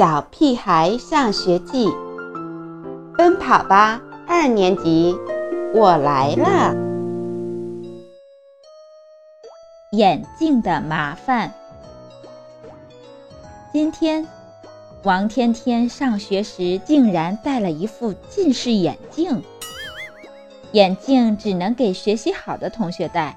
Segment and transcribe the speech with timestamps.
[0.00, 1.86] 小屁孩上学记》，
[3.18, 5.14] 奔跑吧二年级，
[5.74, 6.74] 我来了。
[9.92, 11.52] 眼镜的麻烦。
[13.74, 14.26] 今天，
[15.02, 19.42] 王天天上学时竟然戴了一副近视眼镜。
[20.72, 23.36] 眼镜只能给学习好的同学戴，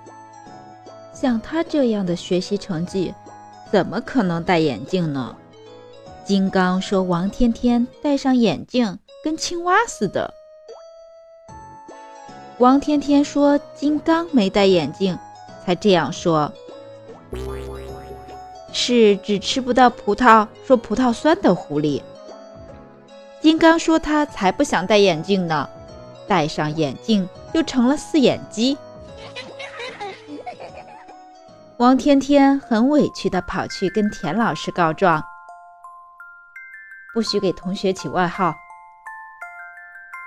[1.11, 3.13] 像他这样的学习成绩，
[3.69, 5.35] 怎么可能戴眼镜呢？
[6.25, 10.33] 金刚说：“王天天戴上眼镜跟青蛙似的。”
[12.59, 15.17] 王天天说：“金刚没戴眼镜，
[15.65, 16.51] 才这样说。”
[18.71, 22.01] 是只吃不到葡萄说葡萄酸的狐狸。
[23.41, 25.69] 金刚说：“他才不想戴眼镜呢。”
[26.25, 28.77] 戴上眼镜就成了四眼鸡。
[31.77, 35.21] 王天天很委屈地跑去跟田老师告状
[37.13, 38.55] ：“不许给同学起外号。”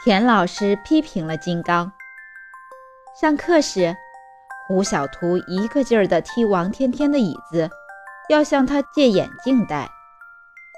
[0.04, 1.90] 田老师批评了金刚。
[3.20, 3.96] 上课时，
[4.66, 7.70] 胡小图一个劲儿地踢王天天的椅子，
[8.28, 9.88] 要向他借眼镜戴。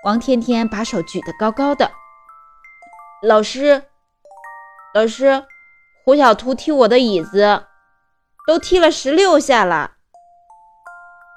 [0.04, 1.90] 王天天把手举得高高的
[3.22, 3.82] ：“老师。”
[4.94, 5.44] 老师，
[6.04, 7.66] 胡小图踢我的椅子，
[8.46, 9.92] 都踢了十六下了。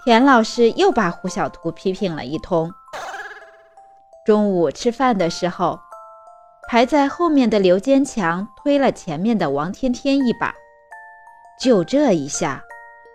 [0.03, 2.71] 田老师又把胡小图批评了一通。
[4.25, 5.79] 中午吃饭的时候，
[6.69, 10.53] 排在后面的刘坚强推了前面的王天天一把，
[11.59, 12.63] 就这一下，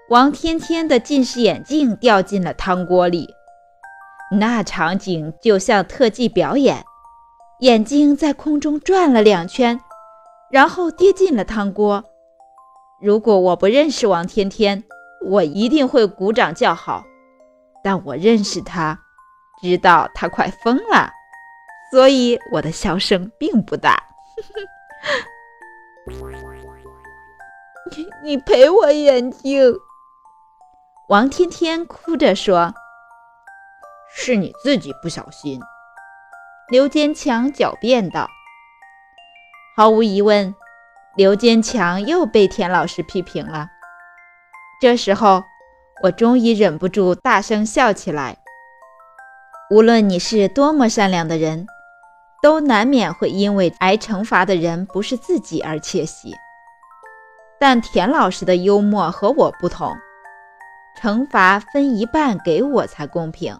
[0.08, 3.28] 王天天的近视眼镜掉进了汤锅里。
[4.32, 6.84] 那场景就像特技表演，
[7.60, 9.80] 眼睛在空中转了两圈。
[10.48, 12.04] 然后跌进了汤锅。
[13.02, 14.84] 如果我不认识王天天，
[15.28, 17.04] 我一定会鼓掌叫好。
[17.82, 19.00] 但我认识他，
[19.60, 21.12] 知道他快疯了，
[21.90, 24.02] 所以我的笑声并不大。
[27.96, 29.72] 你你赔我眼镜！
[31.08, 32.74] 王天天哭着说
[34.12, 35.60] ：“是你自己不小心。”
[36.68, 38.28] 刘坚强狡辩道。
[39.76, 40.52] 毫无疑问，
[41.14, 43.68] 刘坚强又被田老师批评了。
[44.80, 45.44] 这时候，
[46.02, 48.36] 我终于忍不住大声笑起来。
[49.70, 51.66] 无论你是多么善良的人，
[52.42, 56.32] 都难免会因为挨惩罚的人不是自己而窃喜。
[57.58, 59.92] 但田老师的幽默和我不同，
[61.00, 63.58] 惩罚分一半给我才公平。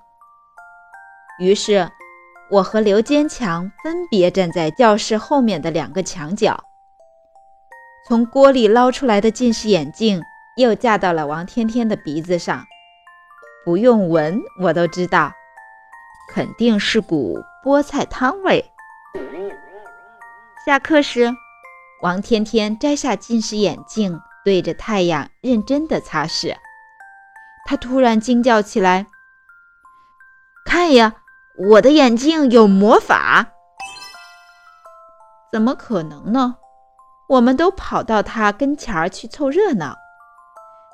[1.38, 1.88] 于是。
[2.48, 6.62] 我和刘坚强分别站在教室后面的两个墙角，
[8.06, 10.22] 从锅里捞出来的近视眼镜
[10.56, 12.64] 又架到了王天天的鼻子上，
[13.64, 15.32] 不用闻我都知道，
[16.32, 18.64] 肯定是股菠菜汤味。
[20.64, 21.32] 下课时，
[22.02, 26.56] 王天天摘下近视眼镜，对着太阳认真的擦拭，
[27.66, 29.06] 他突然惊叫起来
[30.66, 31.14] ：“看呀！”
[31.70, 33.46] 我的眼镜有魔法？
[35.50, 36.56] 怎么可能呢？
[37.30, 39.96] 我们都跑到他跟前儿去凑热闹。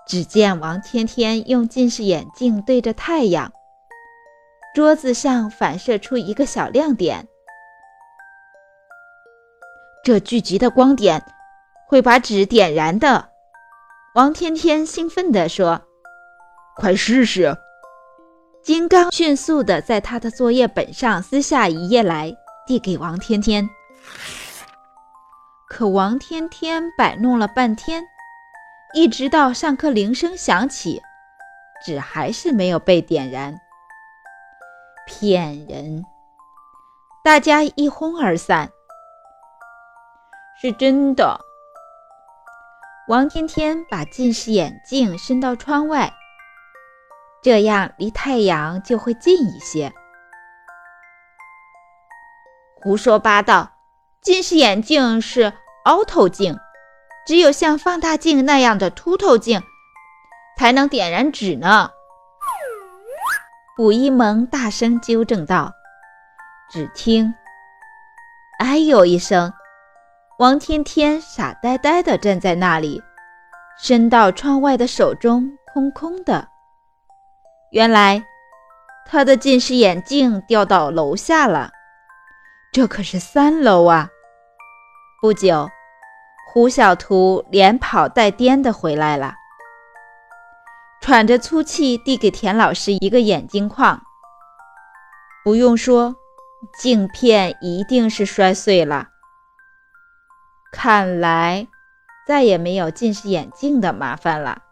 [0.07, 3.53] 只见王天天用近视眼镜对着太阳，
[4.75, 7.29] 桌子上反射出一个小亮点。
[10.03, 11.23] 这聚集的光点
[11.87, 13.29] 会把纸点燃的。
[14.15, 15.83] 王天天兴奋地说
[16.77, 17.57] ：“快试试！”
[18.65, 22.35] 金刚迅速地在他的作业本上撕下一页来，
[22.67, 23.69] 递给王天天。
[25.69, 28.03] 可王天天摆弄了半天，
[28.95, 31.01] 一直到上课铃声响起，
[31.85, 33.55] 纸还是没有被点燃。
[35.07, 36.05] 骗人！
[37.25, 38.71] 大家一哄而散。
[40.61, 41.41] 是真的。
[43.09, 46.13] 王天天把近视眼镜伸到窗外。
[47.43, 49.93] 这样离太阳就会近一些。
[52.81, 53.73] 胡说八道！
[54.21, 55.53] 近视眼镜是
[55.85, 56.57] 凹透镜，
[57.27, 59.61] 只有像放大镜那样的凸透镜
[60.57, 61.91] 才能点燃纸呢。
[63.75, 65.73] 卜一萌大声纠正道。
[66.71, 67.33] 只听
[68.61, 69.51] “哎呦”一声，
[70.39, 73.03] 王天天傻呆呆地站在那里，
[73.79, 76.47] 伸到窗外的手中空空的。
[77.71, 78.23] 原来，
[79.07, 81.71] 他的近视眼镜掉到楼下了。
[82.73, 84.09] 这可是三楼啊！
[85.23, 85.69] 不久，
[86.53, 89.35] 胡小图连跑带颠的回来了，
[91.03, 94.01] 喘着粗气递给田老师一个眼镜框。
[95.45, 96.15] 不用说，
[96.79, 99.09] 镜片一定是摔碎了。
[100.73, 101.67] 看来
[102.27, 104.63] 再也没有近视眼镜的麻烦了。